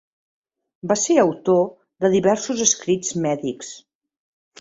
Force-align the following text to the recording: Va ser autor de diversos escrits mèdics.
Va 0.91 0.95
ser 1.01 1.17
autor 1.23 1.61
de 2.05 2.11
diversos 2.13 2.65
escrits 2.67 3.13
mèdics. 3.27 3.71